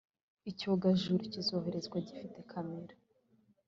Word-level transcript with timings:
Icyogajuru 0.51 1.23
kizoherezwa 1.31 1.97
gifite 2.07 2.39
kamera 2.51 2.93